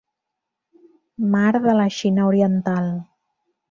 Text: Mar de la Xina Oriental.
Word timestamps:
Mar 1.35 1.53
de 1.69 1.79
la 1.83 1.87
Xina 2.01 2.27
Oriental. 2.35 2.93